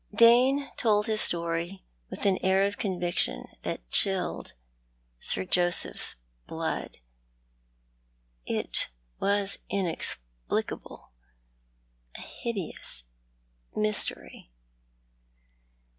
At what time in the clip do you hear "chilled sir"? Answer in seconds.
3.91-5.45